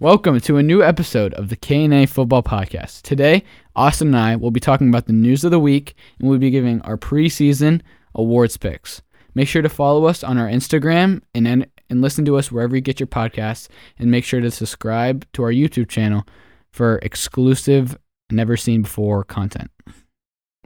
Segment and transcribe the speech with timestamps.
[0.00, 3.02] Welcome to a new episode of the K&A Football Podcast.
[3.02, 3.44] Today,
[3.76, 6.48] Austin and I will be talking about the news of the week and we'll be
[6.48, 7.82] giving our preseason
[8.14, 9.02] awards picks.
[9.34, 12.80] Make sure to follow us on our Instagram and and listen to us wherever you
[12.80, 13.68] get your podcasts
[13.98, 16.24] and make sure to subscribe to our YouTube channel
[16.70, 17.98] for exclusive
[18.30, 19.70] never seen before content.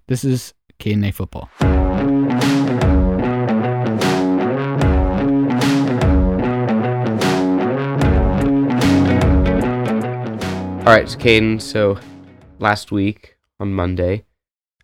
[0.06, 1.50] This is K&A Football.
[10.86, 11.62] All right, so Kadin.
[11.62, 11.98] So
[12.58, 14.26] last week on Monday,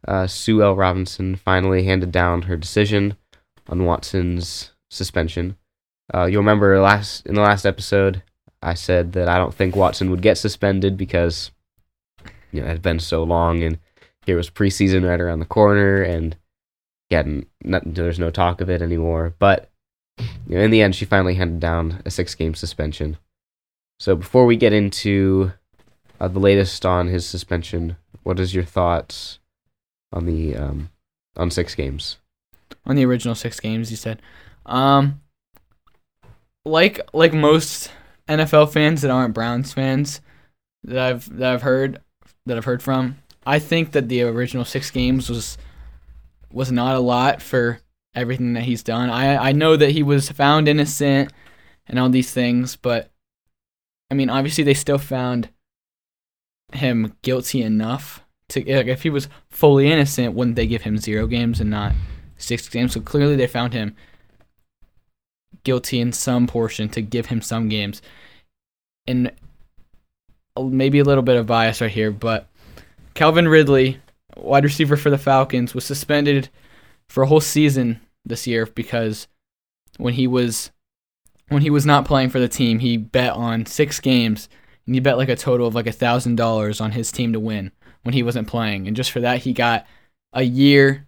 [0.09, 0.75] uh, Sue L.
[0.75, 3.19] Robinson finally handed down her decision
[3.69, 5.59] on Watson's suspension.
[6.13, 8.23] Uh, you'll remember last in the last episode,
[8.63, 11.51] I said that I don't think Watson would get suspended because
[12.51, 13.79] you know it had been so long, and
[14.25, 16.35] here was preseason right around the corner, and
[17.11, 17.25] yeah,
[17.85, 19.35] there's no talk of it anymore.
[19.39, 19.71] But
[20.19, 23.19] you know, in the end, she finally handed down a six-game suspension.
[23.99, 25.53] So before we get into
[26.21, 27.97] uh, the latest on his suspension.
[28.23, 29.39] What is your thoughts
[30.13, 30.91] on the um,
[31.37, 32.19] on six games?
[32.85, 34.21] On the original six games, you said.
[34.67, 35.21] Um,
[36.65, 37.91] like like most
[38.29, 40.21] NFL fans that aren't Browns fans
[40.85, 42.01] that I've that I've heard
[42.47, 45.57] that I've heard from, I think that the original six games was
[46.53, 47.81] was not a lot for
[48.15, 49.09] everything that he's done.
[49.09, 51.33] I I know that he was found innocent
[51.87, 53.11] and all these things, but
[54.11, 55.49] I mean, obviously they still found
[56.75, 61.27] him guilty enough to like, if he was fully innocent, wouldn't they give him zero
[61.27, 61.93] games and not
[62.37, 62.93] six games?
[62.93, 63.97] So clearly they found him
[65.65, 68.03] guilty in some portion to give him some games.
[69.07, 69.33] And
[70.59, 72.49] maybe a little bit of bias right here, but
[73.15, 74.01] Calvin Ridley,
[74.37, 76.49] wide receiver for the Falcons, was suspended
[77.09, 79.27] for a whole season this year because
[79.97, 80.71] when he was
[81.49, 84.49] when he was not playing for the team, he bet on six games
[84.87, 87.41] and he bet like a total of like a thousand dollars on his team to
[87.41, 89.87] win when he wasn't playing, and just for that he got
[90.33, 91.07] a year,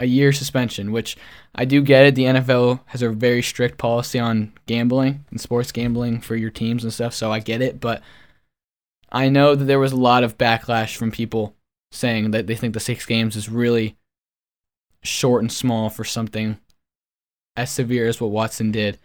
[0.00, 0.92] a year suspension.
[0.92, 1.16] Which
[1.54, 2.14] I do get it.
[2.14, 6.84] The NFL has a very strict policy on gambling and sports gambling for your teams
[6.84, 7.80] and stuff, so I get it.
[7.80, 8.02] But
[9.10, 11.54] I know that there was a lot of backlash from people
[11.90, 13.96] saying that they think the six games is really
[15.02, 16.58] short and small for something
[17.56, 18.98] as severe as what Watson did.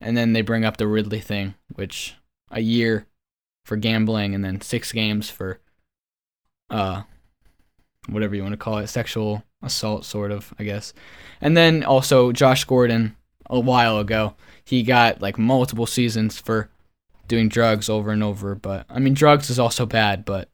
[0.00, 2.16] And then they bring up the Ridley thing, which
[2.50, 3.06] a year
[3.64, 5.58] for gambling and then six games for
[6.70, 7.02] uh
[8.08, 10.92] whatever you want to call it, sexual assault sort of, I guess.
[11.40, 13.16] And then also Josh Gordon
[13.48, 16.68] a while ago, he got like multiple seasons for
[17.28, 20.48] doing drugs over and over, but I mean drugs is also bad, but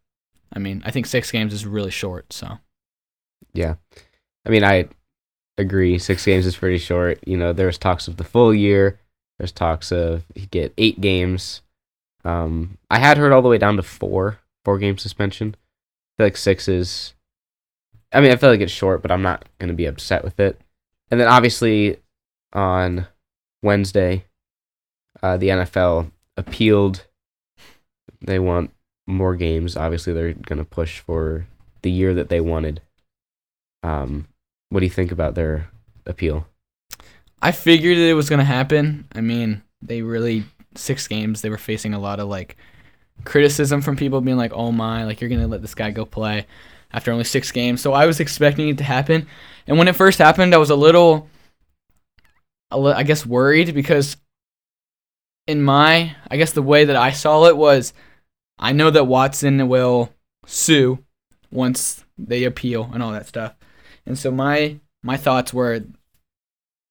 [0.52, 2.58] I mean, I think 6 games is really short, so
[3.52, 3.74] yeah.
[4.46, 4.88] I mean, I
[5.58, 7.18] agree 6 games is pretty short.
[7.26, 8.98] You know, there's talks of the full year.
[9.38, 11.62] There's talks of he get 8 games.
[12.24, 15.56] Um, I had heard all the way down to four, four game suspension.
[15.56, 17.14] I feel like six is.
[18.12, 20.60] I mean, I feel like it's short, but I'm not gonna be upset with it.
[21.10, 21.98] And then obviously
[22.52, 23.06] on
[23.62, 24.24] Wednesday,
[25.22, 27.06] uh, the NFL appealed.
[28.20, 28.70] They want
[29.06, 29.76] more games.
[29.76, 31.46] Obviously, they're gonna push for
[31.82, 32.82] the year that they wanted.
[33.82, 34.28] Um,
[34.68, 35.70] what do you think about their
[36.06, 36.46] appeal?
[37.40, 39.06] I figured it was gonna happen.
[39.12, 40.44] I mean, they really
[40.74, 42.56] six games, they were facing a lot of like
[43.24, 46.46] criticism from people being like, "Oh my, like you're gonna let this guy go play
[46.92, 49.26] after only six games." So I was expecting it to happen,
[49.66, 51.28] and when it first happened, I was a little,
[52.70, 54.16] I guess, worried because
[55.46, 57.92] in my, I guess the way that I saw it was,
[58.58, 60.12] I know that Watson will
[60.46, 61.04] sue
[61.50, 63.54] once they appeal and all that stuff,
[64.06, 65.84] and so my my thoughts were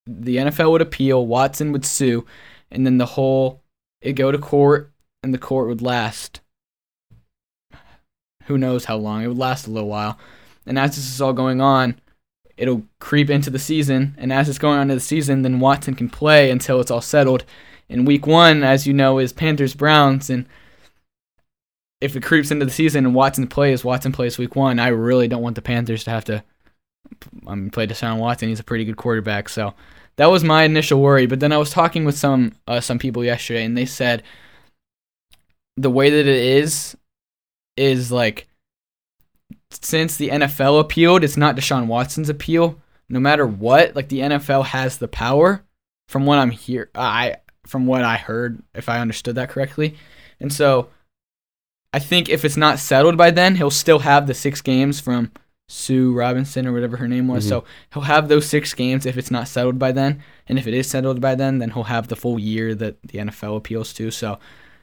[0.06, 2.26] the NFL would appeal, Watson would sue,
[2.70, 3.59] and then the whole
[4.00, 6.40] it go to court and the court would last
[8.50, 9.22] who knows how long.
[9.22, 10.18] It would last a little while.
[10.66, 12.00] And as this is all going on,
[12.56, 14.16] it'll creep into the season.
[14.18, 17.00] And as it's going on to the season, then Watson can play until it's all
[17.00, 17.44] settled.
[17.88, 20.30] In week one, as you know, is Panthers Browns.
[20.30, 20.46] And
[22.00, 25.28] if it creeps into the season and Watson plays, Watson plays week one, I really
[25.28, 26.42] don't want the Panthers to have to
[27.46, 28.48] I mean, play Deshaun Watson.
[28.48, 29.48] He's a pretty good quarterback.
[29.48, 29.74] So
[30.16, 31.26] that was my initial worry.
[31.26, 34.22] But then I was talking with some uh, some people yesterday, and they said
[35.76, 36.96] the way that it is
[37.76, 38.46] is like
[39.70, 42.80] since the NFL appealed, it's not Deshaun Watson's appeal.
[43.08, 45.64] No matter what, like the NFL has the power.
[46.08, 47.36] From what I'm here, I
[47.66, 49.96] from what I heard, if I understood that correctly,
[50.40, 50.88] and so
[51.92, 55.30] I think if it's not settled by then, he'll still have the six games from
[55.70, 57.44] Sue Robinson or whatever her name was.
[57.44, 57.50] Mm-hmm.
[57.60, 60.22] So he'll have those six games if it's not settled by then.
[60.48, 63.18] And if it is settled by then, then he'll have the full year that the
[63.20, 64.10] NFL appeals to.
[64.10, 64.38] So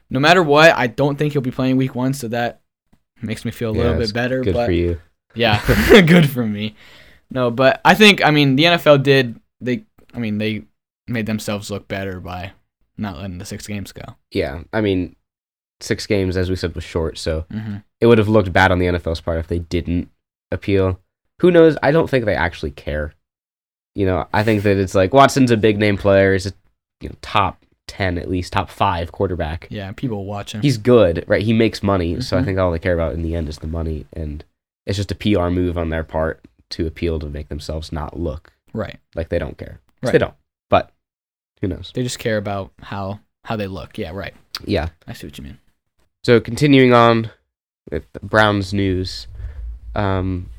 [0.08, 2.60] no matter what, I don't think he'll be playing week one, so that
[3.20, 4.40] makes me feel a little Yeah, bit better.
[4.40, 4.98] Good but for you.
[5.34, 5.60] yeah,
[6.06, 6.74] good for me.
[7.30, 9.84] No, but I think I mean the NFL did they
[10.14, 10.62] I mean they
[11.06, 12.52] made themselves look better by
[12.96, 14.16] not letting the six games go.
[14.30, 15.16] Yeah, I mean,
[15.80, 17.76] six games, as we said, was short, so Mm-hmm.
[18.00, 20.08] it would have looked bad on the NFL's part if they didn't
[20.52, 21.00] appeal.
[21.40, 21.76] Who knows?
[21.82, 23.14] I don't think they actually care.
[23.94, 26.32] You know, I think that it's like Watson's a big name player.
[26.32, 26.52] He's a
[27.00, 29.66] you know, top ten at least, top five quarterback.
[29.70, 30.62] Yeah, people watch him.
[30.62, 31.42] He's good, right?
[31.42, 32.44] He makes money, so I Mhm.
[32.44, 34.44] think all they care about in the end is the money, and
[34.86, 38.52] it's just a PR move on their part to appeal to make themselves not look
[38.72, 38.98] right.
[39.14, 39.80] like they don't care.
[40.02, 40.12] Right.
[40.12, 40.34] They don't,
[40.70, 40.92] but
[41.60, 41.92] who knows?
[41.94, 43.96] They just care about how how they look.
[43.96, 44.34] Yeah, right.
[44.64, 44.88] Yeah.
[45.06, 45.58] I see what you mean.
[46.24, 47.30] So continuing on
[47.90, 49.26] with Browns news,
[49.94, 50.50] um,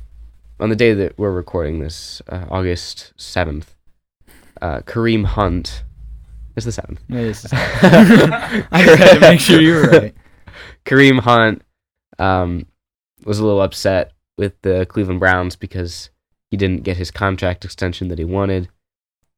[0.58, 3.74] on the day that we're recording this, uh, August seventh,
[4.60, 5.84] uh, Kareem Hunt
[6.56, 7.00] is the seventh.
[7.08, 7.46] It is.
[7.52, 10.14] I just had to make sure you were right.
[10.84, 11.62] Kareem Hunt
[12.18, 12.66] um,
[13.24, 16.10] was a little upset with the Cleveland Browns because
[16.50, 18.68] he didn't get his contract extension that he wanted,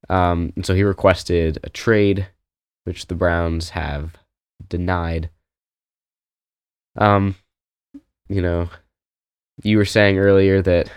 [0.08, 2.28] um, and so he requested a trade,
[2.84, 4.16] which the Browns have
[4.68, 5.30] denied.
[6.96, 7.36] Um,
[8.28, 8.70] you know,
[9.62, 10.90] you were saying earlier that,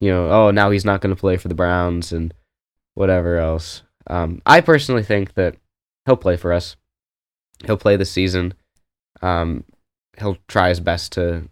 [0.00, 2.32] you know, oh now he's not going to play for the Browns and
[2.94, 3.82] whatever else.
[4.06, 5.56] Um, I personally think that
[6.06, 6.76] he'll play for us.
[7.64, 8.54] He'll play this season.
[9.20, 9.64] Um,
[10.18, 11.48] he'll try his best to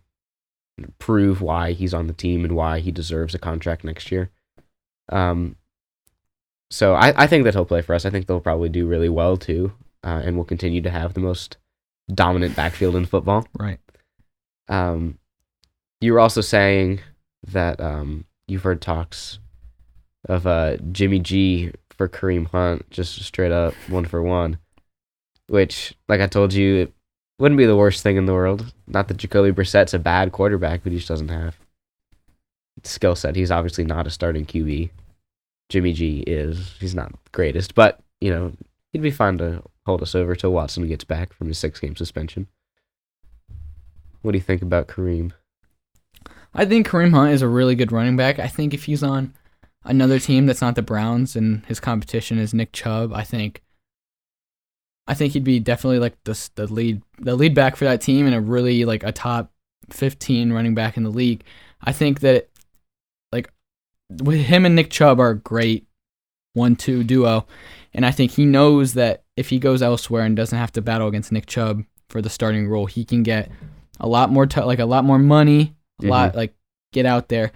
[0.98, 4.30] prove why he's on the team and why he deserves a contract next year.
[5.10, 5.56] Um,
[6.70, 8.04] so I, I think that he'll play for us.
[8.04, 9.72] I think they'll probably do really well too,
[10.04, 11.56] uh, and we'll continue to have the most
[12.12, 13.46] dominant backfield in football.
[13.58, 13.78] Right.
[14.68, 15.18] Um,
[16.00, 17.00] you were also saying
[17.46, 19.38] that um, you've heard talks
[20.28, 24.58] of uh, Jimmy G for Kareem Hunt, just straight up one for one.
[25.48, 26.92] Which, like I told you, it
[27.38, 28.72] wouldn't be the worst thing in the world.
[28.86, 31.56] Not that Jacoby Brissett's a bad quarterback, but he just doesn't have
[32.84, 33.36] skill set.
[33.36, 34.90] He's obviously not a starting QB.
[35.68, 36.74] Jimmy G is.
[36.80, 38.52] He's not the greatest, but you know
[38.92, 42.46] he'd be fine to hold us over till Watson gets back from his six-game suspension.
[44.22, 45.32] What do you think about Kareem?
[46.54, 48.38] I think Kareem Hunt is a really good running back.
[48.38, 49.34] I think if he's on
[49.84, 53.62] another team that's not the Browns and his competition is Nick Chubb, I think
[55.06, 58.26] I think he'd be definitely like the the lead the lead back for that team
[58.26, 59.52] and a really like a top
[59.90, 61.42] 15 running back in the league.
[61.82, 62.48] I think that
[63.32, 63.52] like
[64.22, 65.86] with him and Nick Chubb are great
[66.54, 67.46] one-two duo
[67.92, 71.08] and I think he knows that if he goes elsewhere and doesn't have to battle
[71.08, 73.50] against Nick Chubb for the starting role, he can get
[73.98, 75.74] a lot more t- like a lot more money,
[76.04, 76.38] a lot mm-hmm.
[76.38, 76.54] like
[76.92, 77.52] get out there.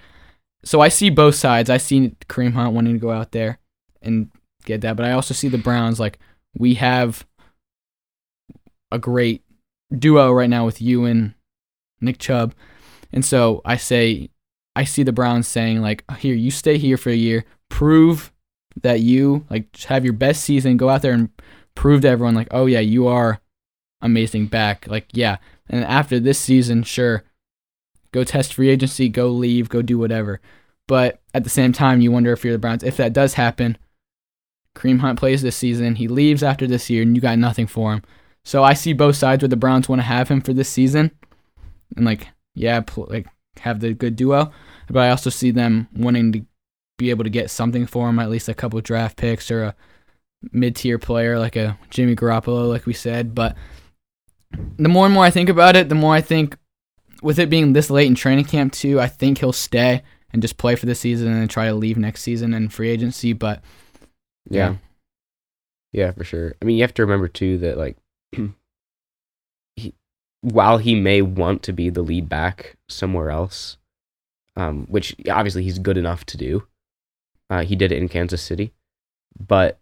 [0.65, 1.69] So I see both sides.
[1.69, 3.59] I see Kareem Hunt wanting to go out there
[4.01, 4.31] and
[4.65, 6.19] get that, but I also see the Browns like
[6.57, 7.27] we have
[8.91, 9.43] a great
[9.97, 11.35] duo right now with you and
[12.01, 12.55] Nick Chubb.
[13.13, 14.31] And so I say
[14.77, 18.33] I see the Browns saying like here you stay here for a year, prove
[18.83, 21.31] that you like have your best season, go out there and
[21.75, 23.41] prove to everyone like oh yeah, you are
[24.01, 24.87] amazing back.
[24.87, 25.37] Like yeah.
[25.69, 27.25] And after this season, sure,
[28.15, 30.41] go test free agency, go leave, go do whatever.
[30.87, 32.85] But at the same time, you wonder if you're the Browns.
[32.85, 33.77] If that does happen,
[34.77, 37.93] Kareem Hunt plays this season, he leaves after this year, and you got nothing for
[37.93, 38.03] him.
[38.45, 41.11] So I see both sides where the Browns want to have him for this season,
[41.97, 43.27] and like yeah, pl- like
[43.59, 44.53] have the good duo.
[44.89, 46.47] But I also see them wanting to
[46.99, 49.75] be able to get something for him, at least a couple draft picks or a
[50.53, 53.35] mid-tier player like a Jimmy Garoppolo, like we said.
[53.35, 53.57] But
[54.77, 56.57] the more and more I think about it, the more I think
[57.25, 60.03] with it being this late in training camp too, I think he'll stay
[60.33, 62.91] and just play for the season and then try to leave next season in free
[62.91, 63.33] agency.
[63.33, 63.63] But
[64.49, 64.77] Yeah.
[65.93, 66.55] Yeah, for sure.
[66.61, 67.97] I mean, you have to remember too that like
[69.77, 69.95] he,
[70.43, 73.79] while he may want to be the lead back somewhere else,
[74.57, 76.67] um, which obviously he's good enough to do.
[77.51, 78.73] Uh, he did it in Kansas City,
[79.39, 79.79] but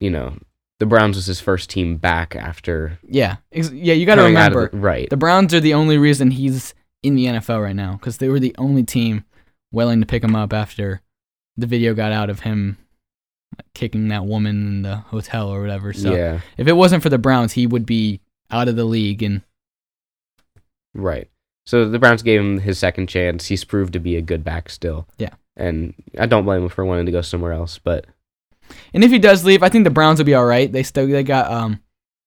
[0.00, 0.36] you know,
[0.78, 4.52] the Browns was his first team back after yeah, yeah, you got to coming out
[4.52, 5.10] of remember the- right.
[5.10, 8.40] the Browns are the only reason he's in the NFL right now because they were
[8.40, 9.24] the only team
[9.72, 11.00] willing to pick him up after
[11.56, 12.78] the video got out of him
[13.74, 15.92] kicking that woman in the hotel or whatever.
[15.92, 19.22] So yeah, if it wasn't for the Browns, he would be out of the league
[19.22, 19.42] and
[20.94, 21.28] right.
[21.64, 23.46] So the Browns gave him his second chance.
[23.46, 25.08] He's proved to be a good back still.
[25.18, 25.34] Yeah.
[25.56, 28.06] and I don't blame him for wanting to go somewhere else, but
[28.92, 30.70] and if he does leave, I think the Browns will be all right.
[30.70, 31.80] They still they got um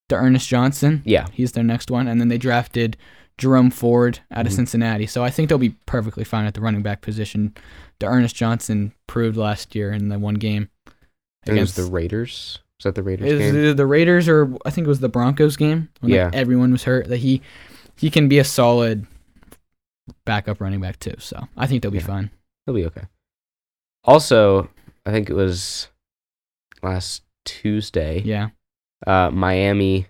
[0.09, 1.03] the Ernest Johnson.
[1.05, 2.97] yeah, He's their next one, and then they drafted
[3.39, 4.55] Jerome Ford out of Mhm.
[4.58, 5.08] Cincinnati.
[5.08, 7.55] So I think they'll be perfectly fine at the running back position.
[8.00, 12.60] The Ernest Johnson proved last year in the one game it was against the Raiders.
[12.77, 13.55] Was that the Raiders Is game?
[13.65, 16.29] it the Raiders or I think it was the Broncos game when like, Yeah.
[16.34, 17.41] everyone was hurt that he
[17.96, 19.08] he can be a solid
[20.25, 21.15] backup running back too.
[21.19, 22.05] So I think they'll be Yeah.
[22.05, 22.29] fine.
[22.65, 23.03] He'll be okay.
[24.03, 24.69] Also,
[25.05, 25.89] I think it was
[26.81, 28.22] last Tuesday.
[28.22, 28.50] Yeah.
[29.08, 30.08] uh, Miami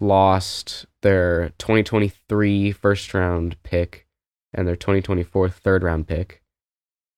[0.00, 4.06] lost their 2023 first round pick
[4.54, 6.42] and their 2024 third round pick,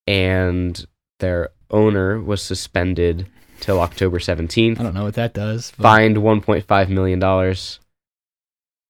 [0.07, 0.87] and
[1.21, 3.27] their owner was suspended
[3.61, 4.79] till October 17th.
[4.81, 5.73] I don't know what that does.
[5.77, 7.81] but- Fined 1.5 million dollars.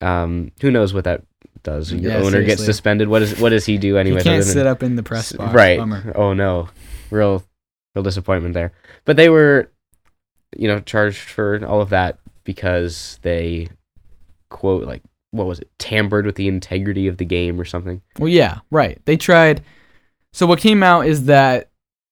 [0.00, 1.22] Um, who knows what that
[1.62, 1.92] does?
[1.92, 2.66] Your Yeah, owner gets seriously.
[2.66, 3.08] suspended.
[3.08, 4.22] What is what does he do He anyway?
[4.22, 5.54] can't sit up in the press box.
[5.54, 5.78] Right.
[5.78, 6.12] Bummer.
[6.14, 6.68] Oh no.
[7.10, 7.42] Real
[7.94, 8.72] real disappointment there.
[9.06, 9.70] But they were
[10.56, 13.68] you know charged for all of that because they
[14.50, 15.68] quote like what was it?
[15.78, 18.00] tampered with the integrity of the game or something.
[18.20, 19.00] Well, yeah, right.
[19.04, 19.62] They tried.
[20.32, 21.70] So what came out is that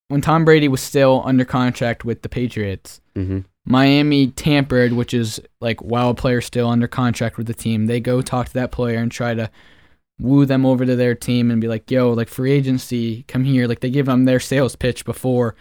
[0.09, 3.45] when Tom Brady was still under contract with the Patriots, Mhm.
[3.65, 8.01] Miami tampered, which is like while a player's still under contract with the team, they
[8.01, 9.49] go talk to that player and try to
[10.21, 13.69] woo them over to their team and be like, "Yo, like free agency, come here."
[13.69, 15.55] Like they give them their sales pitch before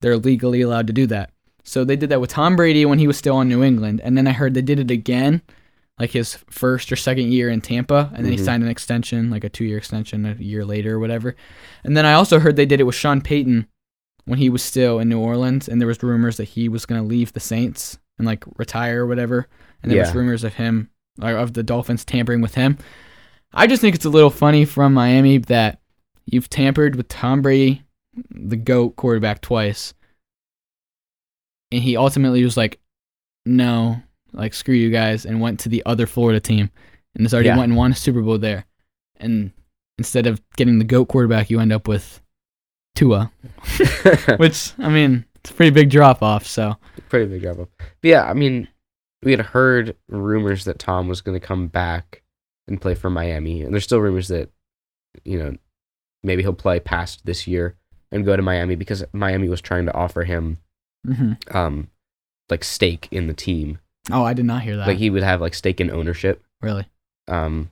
[0.00, 1.30] they're legally allowed to do that.
[1.68, 4.16] So they did that with Tom Brady when he was still in New England, and
[4.16, 5.42] then I heard they did it again,
[5.98, 8.44] like his first or second year in Tampa, and then he Mhm.
[8.44, 11.36] signed an extension, like a two-year extension, a year later or whatever.
[11.84, 13.66] And then I also heard they did it with Sean Payton
[14.24, 17.02] when he was still in New Orleans, and there was rumors that he was gonna
[17.02, 19.46] leave the Saints and like retire or whatever.
[19.82, 20.88] And there was rumors of him,
[21.20, 22.78] or of the Dolphins tampering with him.
[23.52, 25.80] I just think it's a little funny from Miami that
[26.26, 27.82] you've tampered with Tom Brady,
[28.30, 29.94] the GOAT quarterback, twice.
[31.72, 32.78] And he ultimately was like,
[33.44, 36.70] no, like, screw you guys, and went to the other Florida team.
[37.14, 37.56] And has already Yeah.
[37.56, 38.64] went and won a Super Bowl there.
[39.16, 39.52] And
[39.98, 42.22] instead of getting the GOAT quarterback, you end up with
[42.94, 43.32] Tua,
[44.38, 46.46] which, I mean, it's a pretty big drop off.
[46.46, 46.76] So,
[47.08, 47.68] Pretty big drop off.
[47.78, 48.68] But yeah, I mean,
[49.22, 52.22] we had heard rumors that Tom was going to come back
[52.66, 54.50] and play for Miami, and there's still rumors that
[55.24, 55.56] you know
[56.22, 57.74] maybe he'll play past this year
[58.12, 60.58] and go to Miami because Miami was trying to offer him
[61.08, 61.54] mhm.
[61.54, 61.88] um
[62.50, 63.78] like stake in the team.
[64.10, 64.86] oh, I did not hear that.
[64.86, 66.42] Like he would have like stake in ownership.
[66.60, 66.86] really?
[67.26, 67.70] Um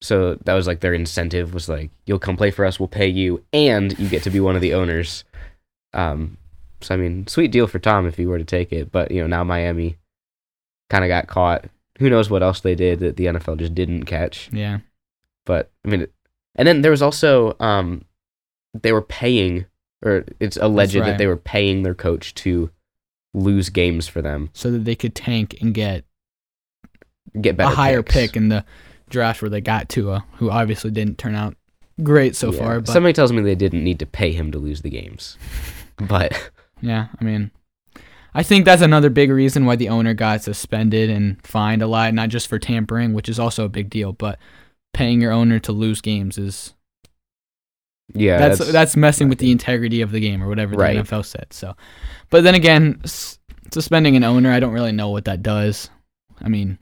[0.00, 3.08] so that was like their incentive was like you'll come play for us, we'll pay
[3.08, 5.24] you and you get to be one of the owners.
[5.92, 6.36] Um
[6.80, 9.20] so I mean, sweet deal for Tom if he were to take it, but you
[9.20, 9.96] know, now Miami
[10.90, 11.64] kind of got caught.
[11.98, 14.48] Who knows what else they did that the NFL just didn't catch.
[14.52, 14.78] Yeah.
[15.44, 16.06] But I mean,
[16.54, 18.04] and then there was also um,
[18.74, 19.66] they were paying,
[20.04, 21.04] or it's alleged right.
[21.06, 22.70] that they were paying their coach to
[23.34, 26.04] lose games for them, So that they could tank and get
[27.40, 28.14] get better a higher picks.
[28.14, 28.64] pick in the
[29.10, 31.56] draft where they got Tua, who obviously didn't turn out
[32.02, 32.58] great so Yeah.
[32.58, 32.80] far.
[32.80, 35.36] But Somebody tells me they didn't need to pay him to lose the games,
[36.08, 36.50] but
[36.80, 37.50] yeah, I mean,
[38.34, 42.14] I think that's another big reason why the owner got suspended and fined a lot,
[42.14, 44.38] not just for tampering, which is also a big deal, but
[44.94, 46.74] paying your owner to lose games is
[48.14, 50.96] yeah, that's that's, messing with the integrity of the game or whatever Right.
[50.96, 51.46] the NFL said.
[51.52, 51.74] So,
[52.30, 53.38] but then again, s-
[53.72, 55.90] suspending an owner, I don't really know what that does.
[56.42, 56.78] I mean,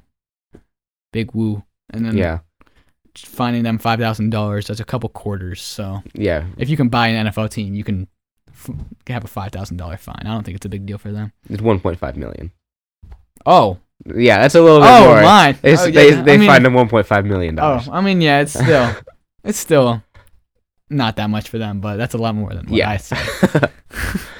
[1.12, 2.40] big woo, and then yeah,
[3.16, 4.66] finding them five thousand dollars.
[4.66, 5.62] That's a couple quarters.
[5.62, 8.08] So yeah, if you can buy an NFL team, you can
[8.52, 8.70] f-
[9.08, 10.22] have a five thousand dollar fine.
[10.22, 11.32] I don't think it's a big deal for them.
[11.50, 12.52] it's one point five million.
[13.44, 15.22] Oh, Yeah, that's a little bit oh, more.
[15.22, 15.56] mine.
[15.62, 17.88] It's, Oh, they yeah, they I mean, fined him one point five million Oh, dollars.
[17.90, 18.94] I mean, yeah, it's still,
[19.44, 20.02] it's still
[20.88, 23.70] not that much for them, but that's a lot more than what yeah, I said.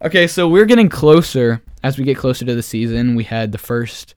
[0.00, 3.16] Okay, so we're getting closer as we get closer to the season.
[3.16, 4.14] We had the first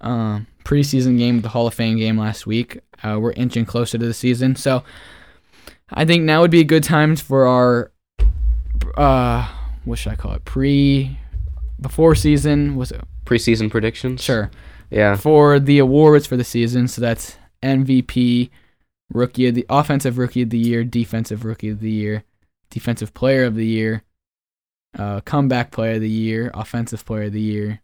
[0.00, 2.80] um, preseason game, the Hall of Fame game last week.
[3.00, 4.82] Uh, we're inching closer to the season, so
[5.90, 7.92] I think now would be a good time for our
[8.96, 9.48] uh,
[9.84, 10.44] what should I call it?
[10.44, 11.16] Pre
[11.80, 13.00] before season was it?
[13.24, 14.20] preseason predictions.
[14.20, 14.50] Sure
[14.90, 16.88] Yeah, for the awards for the season.
[16.88, 18.50] So that's MVP,
[19.14, 22.24] rookie of the offensive rookie of the year, defensive rookie of the year,
[22.68, 24.02] defensive player of the year,
[24.98, 27.80] uh, comeback player of the year, offensive player of the year.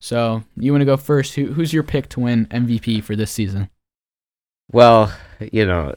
[0.00, 1.34] So you want to go first?
[1.34, 3.70] Who, who's your pick to win MVP for this season?
[4.70, 5.94] Well, you know,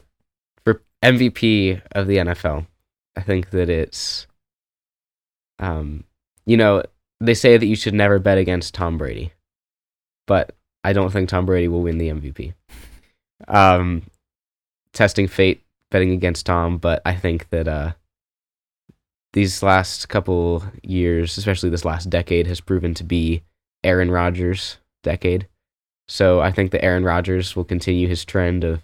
[0.64, 2.66] for MVP of the NFL,
[3.16, 4.26] I think that it's,
[5.58, 6.04] um,
[6.44, 6.82] you know,
[7.20, 9.32] they say that you should never bet against Tom Brady,
[10.26, 12.54] but I don't think Tom Brady will win the MVP.
[13.48, 14.04] Um,
[14.96, 17.92] testing fate, betting against Tom, but I think that uh,
[19.32, 23.42] these last couple years, especially this last decade, has proven to be
[23.84, 25.46] Aaron Rodgers' decade.
[26.08, 28.82] So I think that Aaron Rodgers will continue his trend of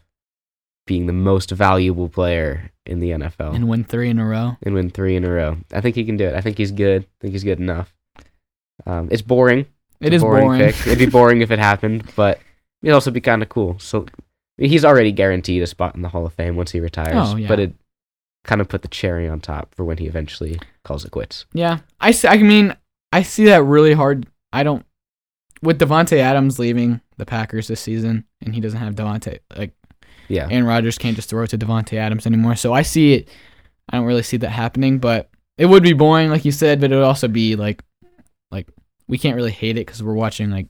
[0.87, 4.57] being the most valuable player in the NFL And win three in a row.
[4.65, 5.57] and win three in a row.
[5.73, 6.35] I think he can do it.
[6.35, 7.03] I think he's good.
[7.05, 7.95] I think he's good enough.
[8.85, 9.61] Um, it's boring.
[10.01, 10.59] It It's a is boring.
[10.61, 10.75] pick.
[10.87, 12.41] It'd be boring if it happened, but
[12.83, 13.79] it'd also be kind of cool.
[13.79, 14.07] So
[14.59, 17.13] he's already guaranteed a spot in the Hall of Fame once he retires.
[17.15, 17.49] Oh, yeah.
[17.49, 17.75] But it
[18.45, 21.47] kind of put the cherry on top for when he eventually calls it quits.
[21.53, 22.75] Yeah, I see, I mean,
[23.13, 24.27] I see that really hard.
[24.53, 24.85] I don't
[25.63, 29.73] with Davante Adams leaving the Packers this season, and he doesn't have Davante like
[30.29, 30.49] Yeah.
[30.51, 32.57] Aaron Rodgers can't just throw it to Davante Adams anymore.
[32.57, 33.29] So I see it.
[33.91, 36.81] I don't really see that happening, but it would be boring, like you said.
[36.81, 37.83] But it would also be like,
[38.51, 38.67] like
[39.07, 40.67] we can't really hate it because we're watching like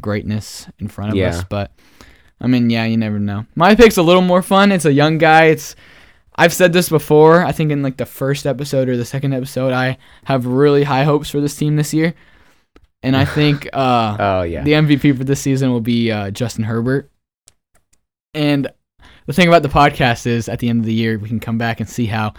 [0.00, 1.28] greatness in front of Yeah.
[1.30, 1.44] us.
[1.44, 1.72] But
[2.42, 3.46] I mean, yeah, you never know.
[3.54, 4.72] My pick's a little more fun.
[4.72, 5.44] It's a young guy.
[5.46, 5.76] It's
[6.36, 7.44] I've said this before.
[7.44, 11.04] I think in like the first episode or the second episode, I have really high
[11.04, 12.14] hopes for this team this year,
[13.02, 14.62] and I think uh, Oh yeah.
[14.64, 17.08] the MVP for this season will be uh, Justin Herbert.
[18.34, 18.68] And
[19.26, 21.58] the thing about the podcast is, at the end of the year, we can come
[21.58, 22.34] back and see how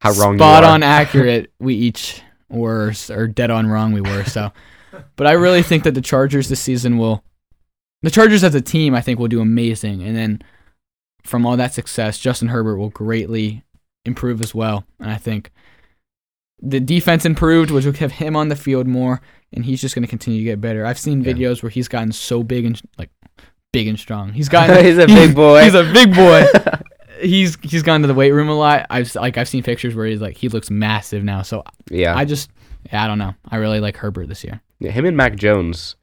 [0.00, 4.24] How wrong spot on accurate we each were, or dead on wrong we were.
[4.24, 4.52] So,
[5.16, 7.24] but I really think that the Chargers this season will,
[8.02, 10.02] the Chargers as a team, I think will do amazing.
[10.02, 10.42] And then
[11.24, 13.62] from all that success, Justin Herbert will greatly
[14.04, 14.84] improve as well.
[15.00, 15.50] And I think
[16.60, 19.20] the defense improved, which will have him on the field more,
[19.52, 20.84] and he's just going to continue to get better.
[20.86, 21.32] I've seen Yeah.
[21.32, 23.10] videos where he's gotten so big and like
[23.72, 24.32] big and strong.
[24.32, 25.64] He's gotten he's a big boy.
[25.64, 26.44] He's a big boy.
[27.20, 28.86] he's he's gone to the weight room a lot.
[28.90, 31.42] I've like I've seen pictures where he's like he looks massive now.
[31.42, 32.16] So yeah.
[32.16, 32.50] I just
[32.92, 33.34] yeah, I don't know.
[33.48, 34.60] I really like Herbert this year.
[34.78, 35.96] Yeah, Him and Mac Jones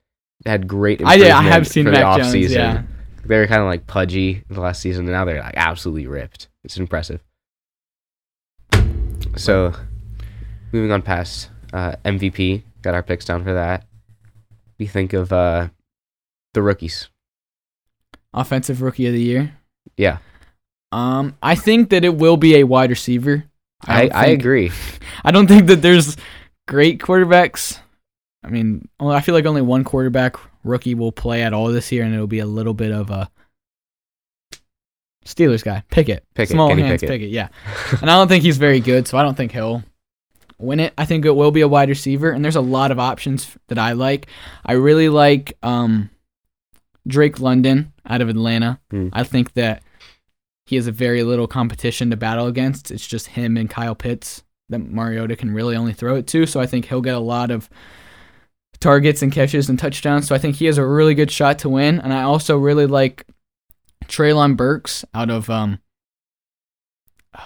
[0.45, 1.01] had great.
[1.03, 2.33] I yeah, I have seen for the Mac Jones.
[2.33, 2.55] offseason.
[2.55, 2.83] Yeah,
[3.25, 6.47] They were kind of like pudgy the last season, and now they're like absolutely ripped.
[6.63, 7.21] It's impressive.
[9.37, 9.73] So,
[10.71, 13.85] moving on past uh, MVP, got our picks down for that.
[14.79, 15.69] We think of uh,
[16.53, 17.09] the rookies?
[18.33, 19.55] offensive rookie of the year.
[19.95, 20.17] Yeah,
[20.91, 23.45] Um, I think that it will be a wide receiver.
[23.87, 24.71] I, don't I agree.
[25.23, 26.17] I don't think that there's
[26.67, 27.79] great quarterbacks.
[28.45, 32.03] I mean, I feel like only one quarterback rookie will play at all this year,
[32.03, 33.29] and it'll be a little bit of a
[35.25, 37.09] Steelers guy, Pickett, Pickett, small Kenny hands, Pickett.
[37.09, 37.29] Pickett.
[37.31, 37.49] Yeah,
[38.01, 39.83] and I don't think he's very good, so I don't think he'll
[40.59, 40.93] win it.
[40.97, 43.79] I think it will be a wide receiver, and there's a lot of options that
[43.79, 44.27] I like.
[44.63, 46.11] I really like um,
[47.07, 48.79] Drake London out of Atlanta.
[48.91, 49.09] Hmm.
[49.11, 49.81] I think that
[50.67, 52.91] he has a very little competition to battle against.
[52.91, 56.45] It's just him and Kyle Pitts that Mariota can really only throw it to.
[56.45, 57.69] So I think he'll get a lot of
[58.79, 60.27] targets and catches and touchdowns.
[60.27, 61.99] So I think he has a really good shot to win.
[61.99, 63.25] And I also really like
[64.05, 65.79] Treylon Burks out of um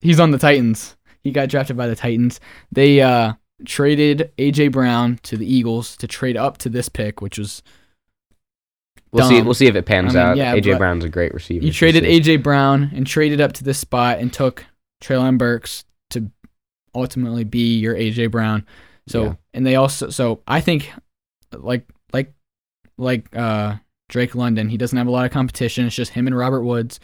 [0.00, 0.96] he's on the Titans.
[1.22, 2.40] He got drafted by the Titans.
[2.70, 7.38] They uh traded AJ Brown to the Eagles to trade up to this pick, which
[7.38, 7.62] was
[9.12, 9.42] We'll see.
[9.42, 10.36] We'll see if it pans I mean, out.
[10.38, 11.62] yeah, AJ Brown's a great receiver.
[11.64, 12.04] you traded.
[12.04, 14.64] AJ Brown and traded up to this spot and took
[15.02, 16.30] Treylon Burks to
[16.94, 18.64] ultimately be your AJ Brown.
[19.08, 19.34] So Yeah.
[19.54, 20.92] And they also so I think
[21.52, 22.32] like like
[22.98, 23.76] like uh
[24.08, 25.86] Drake London, he doesn't have a lot of competition.
[25.86, 27.00] It's just him and Robert Woods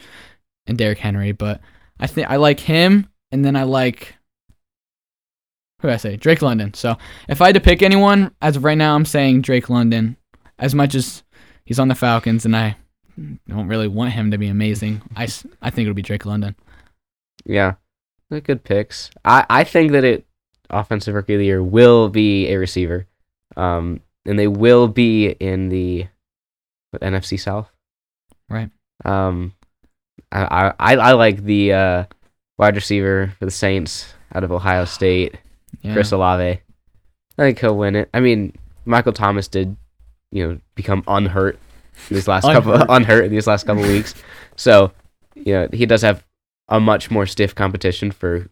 [0.66, 1.32] and Derrick Henry.
[1.32, 1.60] But
[1.98, 4.14] I think I like him and then I like
[5.80, 6.16] who I say?
[6.16, 6.74] Drake London.
[6.74, 6.96] So
[7.28, 10.16] if I had to pick anyone, as of right now I'm saying Drake London.
[10.58, 11.22] As much as
[11.64, 12.76] he's on the Falcons and I
[13.48, 15.02] don't really want him to be amazing.
[15.16, 15.28] I,
[15.62, 16.56] I think it'll be Drake London.
[17.44, 17.74] Yeah,
[18.30, 19.10] good picks.
[19.24, 20.26] I, I think that it
[20.70, 23.06] offensive rookie of the year will be a receiver,
[23.56, 26.06] um, and they will be in the
[26.90, 27.70] what, NFC South.
[28.48, 28.70] Right.
[29.04, 29.54] Um,
[30.32, 32.04] I I, I like the uh,
[32.58, 35.36] wide receiver for the Saints out of Ohio State,
[35.82, 35.92] Yeah.
[35.92, 36.60] Chris Olave.
[37.38, 38.08] I think he'll win it.
[38.12, 38.52] I mean,
[38.84, 39.76] Michael Thomas did,
[40.32, 41.58] you know, become unhurt
[42.08, 42.86] these last couple Unhurt.
[42.90, 44.14] unhurt in these last couple weeks.
[44.56, 44.92] So,
[45.36, 46.24] you know, he does have
[46.68, 48.48] a much more stiff competition for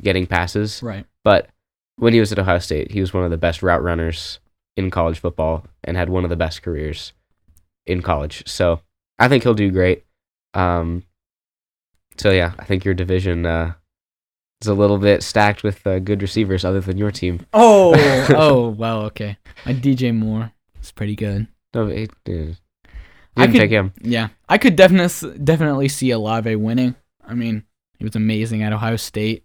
[0.00, 0.82] getting passes.
[0.82, 1.04] Right.
[1.24, 1.48] But
[1.96, 4.38] when he was at Ohio State, he was one of the best route runners
[4.76, 7.12] in college football and had one of the best careers
[7.86, 8.42] in college.
[8.48, 8.80] So
[9.18, 10.04] I think he'll do great.
[10.54, 11.04] Um,
[12.16, 13.72] so yeah, I think your division uh,
[14.60, 17.46] is a little bit stacked with uh, good receivers other than your team.
[17.54, 17.94] Oh,
[18.34, 19.36] oh, well, okay.
[19.66, 21.46] My DJ Moore is pretty good.
[21.74, 22.56] No, it, it,
[23.36, 23.92] I could- pick him.
[24.02, 26.94] Yeah, I could definitely definitely see Olave winning.
[27.26, 27.64] I mean,
[27.98, 29.44] he was amazing at Ohio State,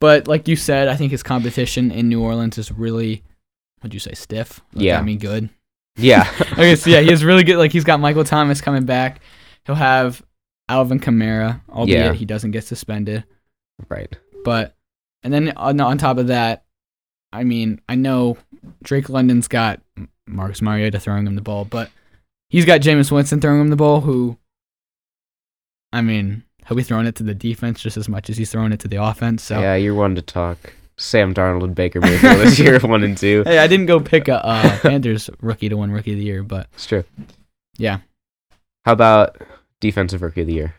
[0.00, 3.22] but like you said, I think his competition in New Orleans is really,
[3.80, 4.60] what'd you say, stiff?
[4.72, 4.98] Like, Yeah.
[4.98, 5.48] I mean, good.
[5.96, 6.28] Yeah.
[6.52, 7.56] okay, so yeah, he's really good.
[7.58, 9.20] Like he's got Michael Thomas coming back.
[9.66, 10.22] He'll have
[10.68, 12.12] Alvin Kamara, albeit Yeah.
[12.12, 13.24] he doesn't get suspended.
[13.88, 14.16] right.
[14.44, 14.76] But
[15.22, 16.64] and then on, on top of that,
[17.32, 18.38] I mean, I know
[18.82, 19.80] Drake London's got
[20.26, 21.90] Marcus Mariota throwing him the ball, but
[22.48, 24.02] he's got Jameis Winston throwing him the ball.
[24.02, 24.38] Who,
[25.92, 28.72] I mean, he'll be throwing it to the defense just as much as he's throwing
[28.72, 29.42] it to the offense.
[29.42, 33.16] So Yeah, you're one to talk Sam Darnold and Baker Mayfield this year, one and
[33.16, 33.42] two.
[33.46, 36.42] Hey, I didn't go pick a uh, Panthers rookie to win Rookie of the Year,
[36.42, 37.04] but It's true.
[37.78, 37.98] Yeah.
[38.84, 39.40] How about
[39.80, 40.74] defensive rookie of the year?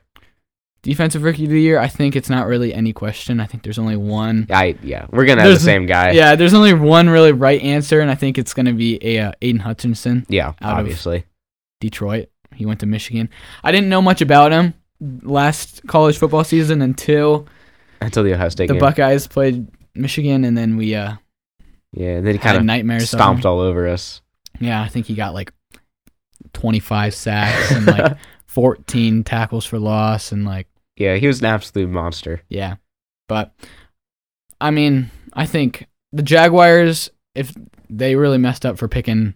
[0.81, 3.41] Defensive Rookie of the Year, I think it's not really any question.
[3.41, 4.47] I think there's only one.
[4.49, 6.11] I yeah, we're gonna have the same guy.
[6.11, 9.31] Yeah, there's only one really right answer, and I think it's gonna be a uh,
[9.41, 11.25] Aiden Hutchinson, Yeah, obviously.
[11.81, 12.29] Detroit.
[12.55, 13.29] He went to Michigan.
[13.61, 17.47] I didn't know much about him last college football season until
[18.01, 18.79] Until the Ohio State the game.
[18.79, 21.13] Buckeyes played Michigan, and then we uh
[21.91, 24.21] yeah, and then he kind of nightmares stomped all over us.
[24.59, 25.51] Yeah, I think he got like
[26.53, 31.89] 25 sacks and like 14 tackles for loss, and like Yeah, he was an absolute
[31.89, 32.41] monster.
[32.49, 32.75] Yeah.
[33.27, 33.53] But
[34.59, 37.53] I mean, I think the Jaguars, if
[37.89, 39.35] they really messed up for picking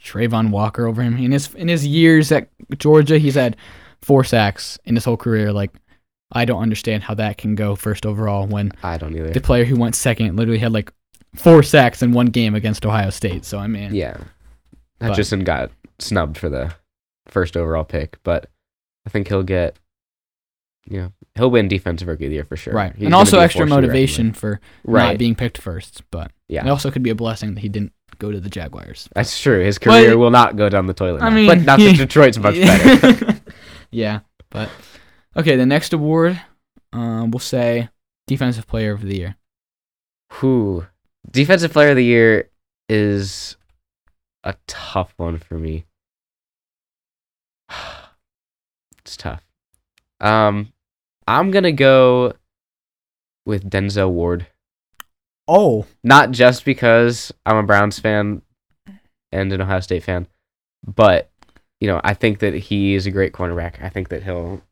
[0.00, 3.56] Travon Walker over him in his in his years at Georgia, he's had
[4.06, 5.52] four sacks in his whole career.
[5.52, 5.72] Like,
[6.32, 9.30] I don't understand how that can go first overall when I don't either.
[9.30, 10.92] the player who went second literally had like
[11.34, 13.44] four sacks in one game against Ohio State.
[13.44, 14.16] So I mean, Yeah.
[14.98, 16.72] But- Hutchinson got snubbed for the
[17.28, 18.48] first overall pick, but
[19.06, 19.76] I think he'll get
[20.88, 22.72] you know, he'll win defensive rookie of the year for sure.
[22.72, 25.08] right, He's and also extra force to be reckoned motivation for Right.
[25.10, 26.02] not being picked first.
[26.12, 26.64] But Yeah.
[26.64, 29.08] it also could be a blessing that he didn't go to the Jaguars.
[29.14, 29.64] That's true.
[29.64, 31.22] His But- career will not go down the toilet.
[31.22, 31.34] I now.
[31.34, 33.40] mean, but not that Detroit's much better.
[33.90, 34.20] yeah,
[34.50, 34.68] but
[35.36, 35.56] okay.
[35.56, 36.40] The next award,
[36.92, 37.88] um, we'll say
[38.26, 39.36] defensive player of the year.
[40.34, 40.86] Who
[41.30, 42.50] defensive player of the year
[42.88, 43.56] is
[44.44, 45.84] a tough one for me.
[49.04, 49.46] It's tough.
[50.20, 50.72] Um,
[51.28, 52.32] I'm gonna go
[53.44, 54.48] with Denzel Ward.
[55.46, 58.42] Oh, Not just because I'm a Browns fan
[59.30, 60.26] and an Ohio State fan,
[60.84, 61.30] but
[61.80, 63.82] you know I think that he is a great cornerback.
[63.82, 64.62] I think that he'll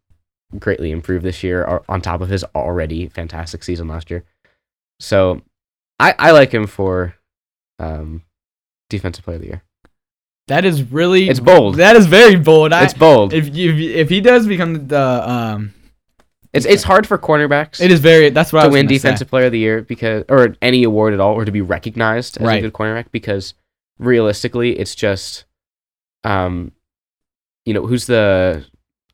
[0.58, 4.24] greatly improve this year on top of his already fantastic season last year.
[5.00, 5.42] So
[5.98, 7.14] I I like him for
[7.78, 8.22] um
[8.90, 9.62] defensive player of the year.
[10.48, 11.76] that is really It's bold.
[11.76, 12.72] That is very bold.
[12.72, 13.32] I, It's bold.
[13.32, 15.74] if you, if he does become the um,
[16.52, 18.30] It's it's hard for cornerbacks it is very.
[18.30, 19.08] That's what I to win gonna say.
[19.08, 22.36] defensive player of the year because or any award at all or to be recognized
[22.36, 22.58] as Right.
[22.58, 23.54] a good cornerback because
[23.98, 25.44] realistically it's just
[26.24, 26.72] um
[27.64, 28.64] you know who's the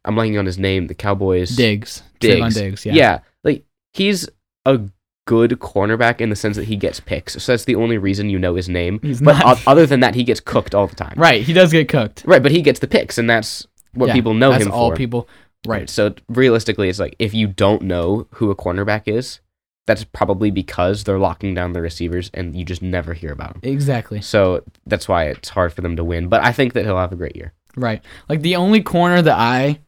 [0.05, 2.55] I'm blanking on his name the Cowboys Diggs, Diggs.
[2.55, 2.87] Diggs.
[2.87, 2.93] Yeah.
[2.95, 3.19] yeah.
[3.45, 4.29] like he's
[4.67, 4.81] a
[5.27, 8.39] good cornerback in the sense that he gets picks so that's the only reason you
[8.39, 10.97] know his name He's but not- o- other than that he gets cooked all the
[10.97, 11.43] time Right.
[11.43, 12.25] He does get cooked.
[12.27, 14.91] right but he gets the picks and that's what Yeah, people know That's him all
[14.91, 15.29] for people.
[15.67, 15.91] Right.
[15.91, 19.41] so realistically, it's like if you don't know who a cornerback is,
[19.87, 23.71] that's probably because they're locking down the receivers and you just never hear about them.
[23.71, 24.21] Exactly.
[24.23, 26.29] So that's why it's hard for them to win.
[26.29, 27.53] But I think that he'll have a great year.
[27.77, 28.03] Right.
[28.29, 29.81] Like the only corner that I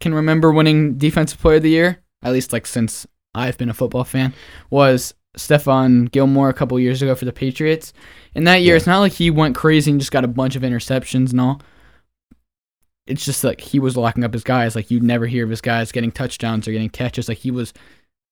[0.00, 3.74] can remember winning defensive player of the year, at least like since I've been a
[3.74, 4.34] football fan,
[4.70, 7.92] was Stephon Gilmore a couple years ago for the Patriots.
[8.34, 8.76] In that year, Yeah.
[8.78, 11.60] it's not like he went crazy and just got a bunch of interceptions and all.
[13.06, 14.76] It's just like he was locking up his guys.
[14.76, 17.28] Like you'd never hear of his guys getting touchdowns or getting catches.
[17.28, 17.72] Like he was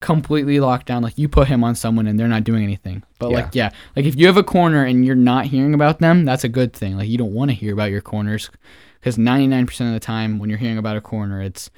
[0.00, 1.02] completely locked down.
[1.02, 3.02] Like you put him on someone and they're not doing anything.
[3.18, 6.24] But like yeah, like if you have a corner and you're not hearing about them,
[6.24, 6.96] that's a good thing.
[6.96, 8.50] Like you don't want to hear about your corners
[8.98, 11.70] because 99% of the time when you're hearing about a corner, it's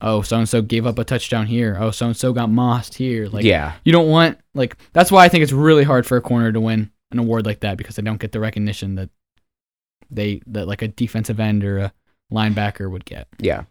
[0.00, 1.76] oh so and so gave up a touchdown here.
[1.78, 3.26] Oh so and so got mossed here.
[3.28, 6.22] Like yeah, you don't want like that's why I think it's really hard for a
[6.22, 9.10] corner to win an award like that because they don't get the recognition that
[10.10, 11.92] they that like a defensive end or a
[12.32, 13.26] linebacker would get.
[13.38, 13.64] yeah.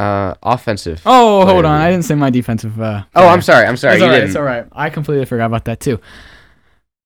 [0.00, 1.02] Uh, offensive.
[1.04, 1.80] Oh, hold on.
[1.80, 2.80] I didn't say my defensive.
[2.80, 3.28] Uh, Oh.
[3.28, 3.66] I'm sorry.
[3.66, 3.94] I'm sorry.
[3.96, 4.22] It's all right.
[4.22, 4.66] It's all right.
[4.72, 6.00] I completely forgot about that too.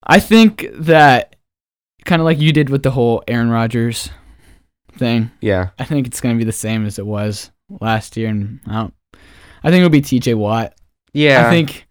[0.07, 1.35] I think that
[2.05, 4.09] kind of like you did with the whole Aaron Rodgers
[4.97, 5.31] thing.
[5.41, 8.59] Yeah, I think it's going to be the same as it was last year, and
[8.67, 8.93] I don't.
[9.63, 10.35] I think it'll be T.J.
[10.35, 10.75] Watt.
[11.13, 11.47] yeah.
[11.47, 11.87] I think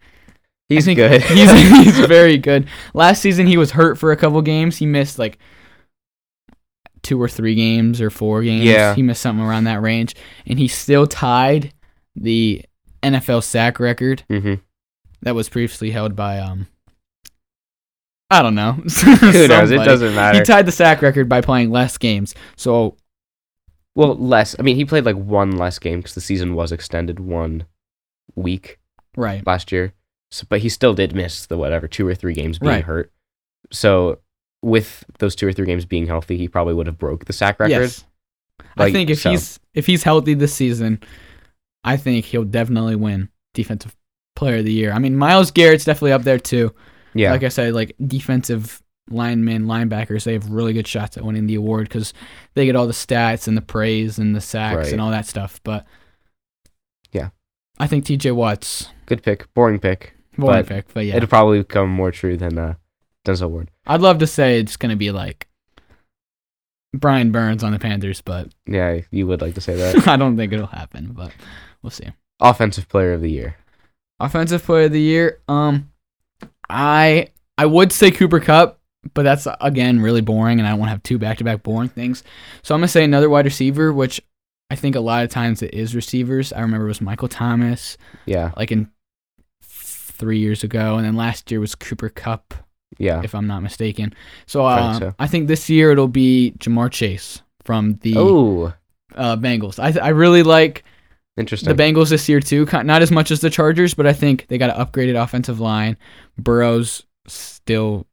[0.68, 1.22] he's I think good.
[1.22, 1.50] he's
[1.96, 2.68] he's very good.
[2.94, 4.76] Last season he was hurt for a couple games.
[4.76, 5.38] He missed like
[7.04, 8.64] two or three games or four games.
[8.64, 8.94] Yeah.
[8.94, 11.72] He missed something around that range, and he still tied
[12.16, 12.64] the
[13.02, 14.54] NFL sack record hmm
[15.22, 16.66] that was previously held by um.
[18.30, 18.72] I don't know.
[19.04, 19.70] Who knows?
[19.70, 20.38] It doesn't matter.
[20.38, 22.34] He tied the sack record by playing less games.
[22.56, 22.96] So
[23.94, 24.56] well, less.
[24.58, 27.66] I mean, he played like one less game because the season was extended one
[28.34, 28.78] week.
[29.16, 29.92] right, last year.
[30.30, 32.84] So, but he still did miss the whatever two or three games being Right.
[32.84, 33.12] hurt.
[33.70, 34.18] So
[34.64, 37.60] with those two or three games being healthy, he probably would have broke the sack
[37.60, 37.70] record.
[37.70, 38.04] yes.
[38.76, 39.30] I think if so.
[39.30, 41.00] he's if he's healthy this season,
[41.84, 43.94] I think he'll definitely win defensive
[44.36, 44.92] player of the year.
[44.92, 46.74] I mean, Myles Garrett's definitely up there too.
[47.14, 51.46] Yeah, Like I said, like defensive linemen, linebackers, they have really good shots at winning
[51.46, 52.12] the award because
[52.54, 54.92] they get all the stats and the praise and the sacks Right.
[54.92, 55.60] and all that stuff.
[55.62, 55.86] But
[57.12, 57.28] Yeah.
[57.78, 58.32] I think T.J.
[58.32, 59.52] Watt's Good pick.
[59.54, 60.14] Boring pick.
[60.36, 62.74] boring But pick, but yeah, It'll probably become more true than uh,
[63.24, 63.70] Denzel Ward.
[63.86, 65.48] I'd love to say it's gonna be like
[66.94, 70.06] Brian Burns on the Panthers, but Yeah, you would like to say that.
[70.08, 71.12] I don't think it'll happen.
[71.12, 71.32] But
[71.82, 72.08] we'll see.
[72.40, 73.56] Offensive player of the year.
[74.20, 75.40] Offensive player of the year.
[75.48, 75.90] Um,
[76.68, 78.78] I I would say Cooper Kupp,
[79.14, 81.62] but that's again really boring, and I don't want to have two back to back
[81.62, 82.22] boring things.
[82.62, 84.20] So I'm gonna say another wide receiver, which
[84.70, 86.52] I think a lot of times it is receivers.
[86.52, 88.88] I remember it was Michael Thomas, Yeah, like in
[89.62, 92.54] three years ago, and then last year was Cooper Kupp,
[92.98, 93.20] yeah.
[93.22, 94.14] if I'm not mistaken.
[94.46, 95.14] So, I uh, think so.
[95.18, 98.72] I think this year it'll be Ja'Marr Chase from the Oh,
[99.14, 99.78] uh, Bengals.
[99.78, 100.84] I I really like
[101.36, 101.74] interesting.
[101.74, 102.66] the Bengals this year too.
[102.72, 105.96] Not as much as the Chargers, but I think they got an upgraded offensive line.
[106.38, 108.06] Burrow's still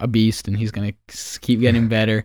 [0.00, 0.92] a beast, and he's gonna
[1.40, 2.24] keep getting better.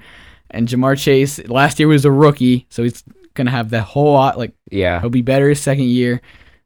[0.49, 4.37] And Ja'Marr Chase last year was a rookie, so he's gonna have the whole lot.
[4.37, 6.21] Like yeah, he'll be better his second year.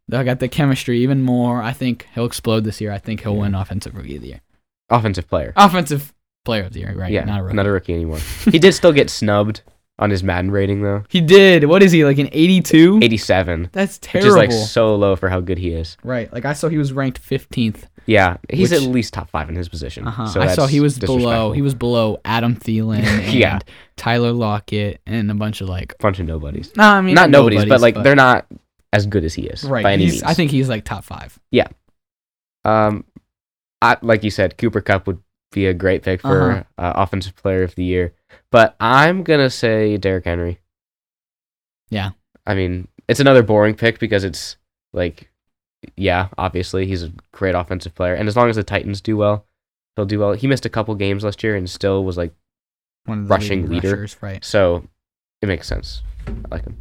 [0.07, 1.61] They got the chemistry even more.
[1.61, 2.91] I think he'll explode this year.
[2.91, 4.41] I think he'll win offensive rookie of the year,
[4.89, 5.53] offensive player.
[5.55, 6.93] offensive player of the year.
[6.95, 7.11] Right?
[7.11, 7.55] yeah, not a rookie.
[7.55, 8.19] not a rookie anymore.
[8.51, 9.61] he did still get snubbed
[9.97, 11.03] on his Madden rating though.
[11.09, 11.63] he did.
[11.65, 12.99] What is he like an 82?
[13.01, 14.29] 87, That's which terrible.
[14.29, 15.95] is like so low for how good he is.
[16.03, 16.31] right.
[16.33, 17.83] Like I saw he was ranked 15th.
[18.07, 20.05] Yeah, he's Which- at least top five in his position.
[20.07, 20.27] Uh-huh.
[20.27, 21.53] So I saw he was below.
[21.53, 23.59] He was below Adam Thielen and Yeah.
[23.95, 25.97] Tyler Lockett and a bunch of like.
[25.97, 26.71] bunch of nobodies.
[26.75, 28.45] Nah, I mean not nobodies, but like they're not
[28.93, 29.81] as good as he is right.
[29.81, 30.23] by any he's- means.
[30.23, 31.39] I think he's like top five.
[31.51, 31.67] Yeah.
[32.63, 33.05] Um,
[33.85, 35.19] I, like you said, Cooper Kupp would
[35.51, 36.63] be a great pick for Uh-huh.
[36.77, 38.13] uh, offensive player of the year.
[38.51, 40.59] But I'm gonna say Derrick Henry.
[41.89, 42.11] Yeah.
[42.45, 44.57] I mean, it's another boring pick because it's
[44.93, 45.29] like,
[45.95, 49.45] yeah, obviously he's a great offensive player, and as long as the Titans do well,
[49.95, 50.33] he'll do well.
[50.33, 52.33] He missed a couple games last year and still was like,
[53.05, 53.91] One of the Rushing leader.
[53.91, 54.43] rushers, right?
[54.43, 54.83] so
[55.41, 56.01] it makes sense.
[56.27, 56.77] I like him.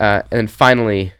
[0.00, 1.12] Uh, and then finally,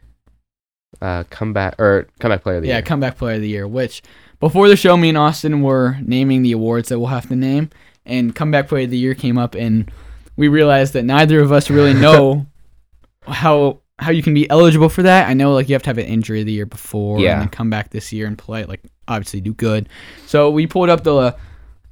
[1.03, 2.83] uh, comeback or comeback player of the Yeah, year.
[2.83, 3.67] comeback player of the year.
[3.69, 4.03] Which
[4.41, 7.71] before the show, me and Austin were naming the awards that we'll have to name,
[8.05, 9.91] and comeback player of the year came up, and
[10.37, 12.47] we realized that neither of us really know
[13.23, 15.27] how how you can be eligible for that.
[15.29, 17.33] I know like you have to have an injury the year before, Yeah.
[17.35, 19.89] and then come back this year and play like obviously do good.
[20.27, 21.33] So we pulled up the uh,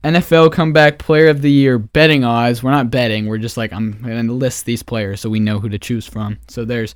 [0.03, 2.63] NFL comeback player of the year betting odds.
[2.63, 3.27] We're not betting.
[3.27, 6.07] We're just like I'm going to list these players so we know who to choose
[6.07, 6.39] from.
[6.49, 6.95] So there's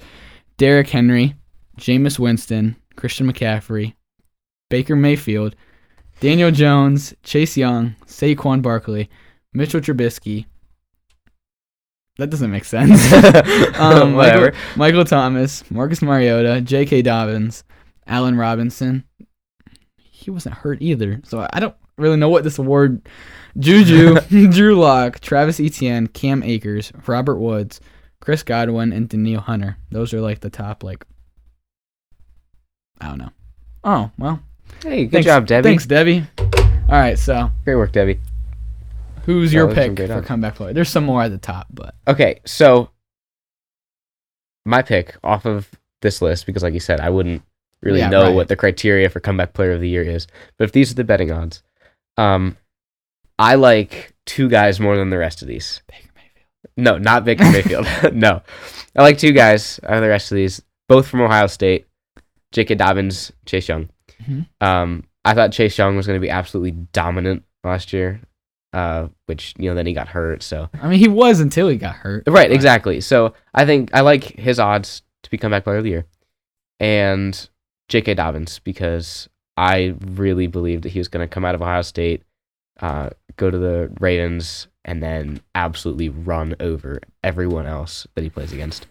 [0.58, 1.34] Derrick Henry,
[1.78, 3.94] Jameis Winston, Christian McCaffrey,
[4.68, 5.54] Baker Mayfield,
[6.20, 9.08] Daniel Jones, Chase Young, Saquon Barkley,
[9.52, 10.46] Mitchell Trubisky.
[12.18, 13.12] That doesn't make sense.
[13.78, 14.46] um, Whatever.
[14.46, 17.02] Michael, Michael Thomas, Marcus Mariota, J.K.
[17.02, 17.62] Dobbins,
[18.08, 19.04] Allen Robinson.
[19.96, 23.08] He wasn't hurt either, so I don't really know what this award.
[23.56, 24.16] Juju,
[24.50, 27.80] Drew Lock, Travis Etienne, Cam Akers, Robert Woods,
[28.20, 29.76] Chris Godwin, and Danielle Hunter.
[29.90, 31.04] Those are like the top, like
[33.00, 33.30] I don't know.
[33.84, 34.40] Oh well,
[34.82, 35.68] Hey, good thanks, job, Debbie.
[35.68, 36.24] Thanks, Debbie.
[36.38, 38.20] All right, so Great work, Debbie.
[39.24, 40.26] who's Yeah, your those are some pick for odds.
[40.26, 40.72] comeback player?
[40.72, 42.90] There's some more at the top, but Okay, so
[44.64, 45.68] my pick off of
[46.02, 47.42] this list, because like you said, I wouldn't
[47.82, 48.34] really Yeah, know right.
[48.34, 50.26] what the criteria for comeback player of the year is.
[50.56, 51.62] But if these are the betting odds,
[52.16, 52.56] um,
[53.38, 55.82] I like two guys more than the rest of these.
[55.88, 56.72] Baker Mayfield.
[56.76, 57.86] No, not Baker Mayfield.
[58.14, 58.42] no,
[58.96, 61.86] I like two guys out of the rest of these, both from Ohio State.
[62.52, 62.76] J.K.
[62.76, 63.90] Dobbins, Chase Young.
[64.22, 64.46] Mhm.
[64.60, 68.20] Um, I thought Chase Young was going to be absolutely dominant last year,
[68.72, 70.42] uh, which you know then he got hurt.
[70.42, 72.24] So I mean, he was until he got hurt.
[72.26, 73.00] right, exactly.
[73.00, 76.06] So I think I like his odds to be comeback player of the year,
[76.80, 77.48] and
[77.88, 78.14] J.K.
[78.14, 82.22] Dobbins because I really believed that he was going to come out of Ohio State,
[82.80, 88.52] uh, go to the Ravens, and then absolutely run over everyone else that he plays
[88.52, 88.86] against.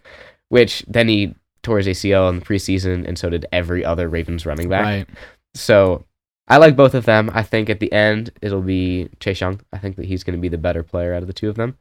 [0.50, 1.36] Which then he
[1.68, 4.84] tore his ACL in the preseason, and so did every other Ravens running back.
[4.84, 5.10] Right.
[5.54, 6.06] So
[6.48, 7.30] I like both of them.
[7.34, 9.60] I think at the end it'll be Chase Young.
[9.74, 11.56] I think that he's going to be the better player out of the two of
[11.56, 11.78] them.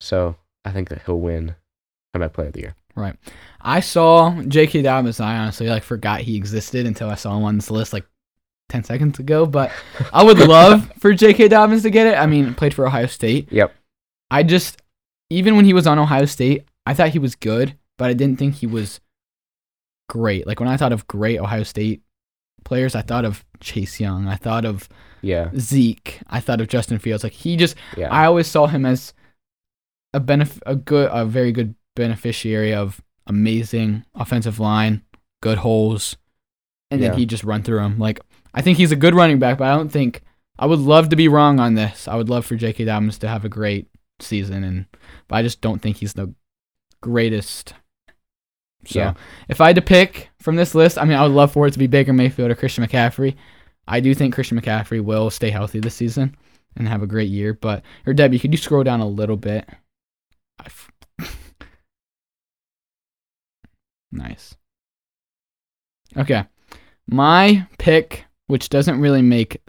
[0.00, 1.54] So I think that he'll win
[2.12, 2.74] comeback player of the year.
[2.96, 3.14] Right.
[3.60, 4.82] I saw J.K.
[4.82, 5.20] Dobbins.
[5.20, 8.06] I honestly like forgot he existed until I saw him on this list like
[8.68, 9.46] ten seconds ago.
[9.46, 9.70] But
[10.12, 11.46] I would love for J.K.
[11.48, 12.18] Dobbins to get it.
[12.18, 13.52] I mean, played for Ohio State.
[13.52, 13.72] Yep.
[14.28, 14.82] I just
[15.28, 18.40] even when he was on Ohio State, I thought he was good, but I didn't
[18.40, 19.00] think he was
[20.10, 20.46] great.
[20.46, 22.02] Like when I thought of great Ohio State
[22.64, 24.26] players, I thought of Chase Young.
[24.26, 24.88] I thought of
[25.22, 25.50] Yeah.
[25.56, 26.20] Zeke.
[26.28, 27.22] I thought of Justin Fields.
[27.22, 28.08] Like he just Yeah.
[28.12, 29.14] I always saw him as
[30.12, 35.02] a benef- a good, a very good beneficiary of amazing offensive line,
[35.40, 36.16] good holes,
[36.90, 37.98] and then he just run through them.
[37.98, 38.18] Like
[38.52, 40.22] I think he's a good running back, but I don't think
[40.58, 42.08] I would love to be wrong on this.
[42.08, 42.84] I would love for J.K.
[42.84, 43.86] Dobbins to have a great
[44.18, 44.86] season, and
[45.28, 46.34] but I just don't think he's the
[47.00, 47.74] greatest.
[48.86, 49.14] So Yeah.
[49.48, 51.72] if I had to pick from this list, I mean, I would love for it
[51.72, 53.36] to be Baker Mayfield or Christian McCaffrey.
[53.86, 56.36] I do think Christian McCaffrey will stay healthy this season
[56.76, 57.52] and have a great year.
[57.54, 59.68] But or Debbie, could you scroll down a little bit?
[64.12, 64.56] Nice.
[66.16, 66.44] Okay,
[67.06, 69.62] my pick, which doesn't really make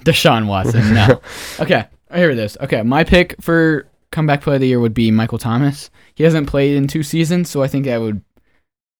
[0.00, 0.92] Deshaun Watson.
[0.92, 1.20] No.
[1.60, 2.56] okay, here it is.
[2.60, 5.90] Okay, my pick for comeback player of the year would be Michael Thomas.
[6.14, 8.22] He hasn't played in two seasons, so I think that would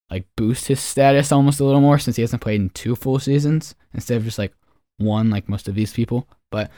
[0.09, 3.19] like boost his status almost a little more since he hasn't played in two full
[3.19, 4.53] seasons instead of just like
[4.97, 6.27] one like most of these people.
[6.51, 6.69] But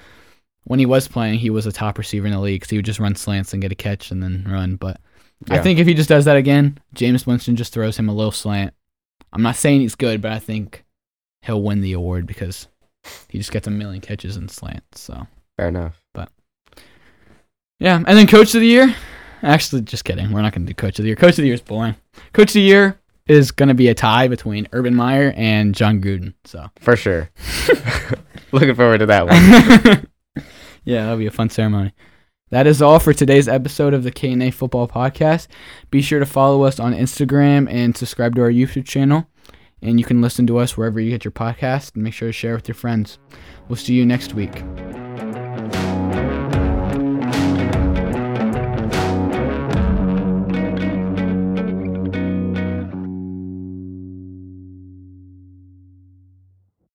[0.66, 2.86] when he was playing, he was a top receiver in the league, so he would
[2.86, 4.76] just run slants and get a catch and then run.
[4.76, 5.00] But
[5.50, 8.32] I think if he just does that again, Jameis Winston just throws him a little
[8.32, 8.74] slant.
[9.34, 10.86] I'm not saying he's good, but I think
[11.42, 12.68] he'll win the award because
[13.30, 15.02] he just gets a million catches and slants.
[15.02, 16.02] So Fair enough.
[17.80, 18.96] Yeah, and then coach of the year.
[19.44, 20.32] Actually, just kidding.
[20.32, 21.16] We're not going to do coach of the year.
[21.16, 21.96] Coach of the year is boring.
[22.34, 26.02] Coach of the year is going to be a tie between Urban Meyer and Jon
[26.02, 26.34] Gruden.
[26.46, 27.30] So For sure.
[28.52, 30.08] Looking forward to that one.
[30.84, 31.94] yeah, that'll be a fun ceremony.
[32.52, 35.48] That is all for today's episode of the K&A Football Podcast.
[35.90, 39.28] Be sure to follow us on Instagram and subscribe to our YouTube channel.
[39.82, 41.96] And you can listen to us wherever you get your podcast.
[41.96, 43.18] And make sure to share with your friends.
[43.68, 44.64] We'll see you next week.